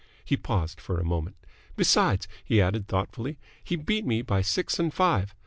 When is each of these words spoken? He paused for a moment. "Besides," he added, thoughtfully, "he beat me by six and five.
He 0.25 0.35
paused 0.35 0.81
for 0.81 0.99
a 0.99 1.05
moment. 1.05 1.35
"Besides," 1.75 2.27
he 2.43 2.59
added, 2.59 2.87
thoughtfully, 2.87 3.37
"he 3.63 3.75
beat 3.75 4.03
me 4.03 4.23
by 4.23 4.41
six 4.41 4.79
and 4.79 4.91
five. 4.91 5.35